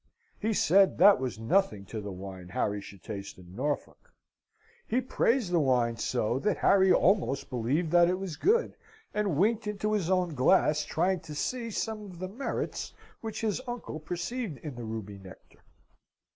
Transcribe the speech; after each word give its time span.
He 0.39 0.51
said 0.53 0.97
that 0.97 1.19
was 1.19 1.37
nothing 1.37 1.85
to 1.85 2.01
the 2.01 2.11
wine 2.11 2.49
Harry 2.49 2.81
should 2.81 3.03
taste 3.03 3.37
in 3.37 3.55
Norfolk. 3.55 4.11
He 4.87 4.99
praised 4.99 5.51
the 5.51 5.59
wine 5.59 5.95
so, 5.95 6.39
that 6.39 6.57
Harry 6.57 6.91
almost 6.91 7.51
believed 7.51 7.91
that 7.91 8.09
it 8.09 8.17
was 8.17 8.35
good, 8.35 8.75
and 9.13 9.37
winked 9.37 9.67
into 9.67 9.93
his 9.93 10.09
own 10.09 10.33
glass, 10.33 10.85
trying 10.85 11.19
to 11.19 11.35
see 11.35 11.69
some 11.69 12.01
of 12.01 12.17
the 12.17 12.27
merits 12.29 12.95
which 13.19 13.41
his 13.41 13.61
uncle 13.67 13.99
perceived 13.99 14.57
in 14.65 14.73
the 14.73 14.85
ruby 14.85 15.19
nectar. 15.19 15.59